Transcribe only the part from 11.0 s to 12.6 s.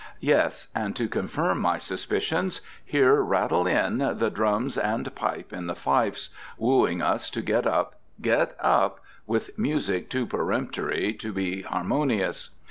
to be harmonious.